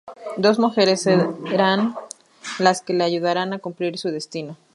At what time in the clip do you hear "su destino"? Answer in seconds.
3.99-4.57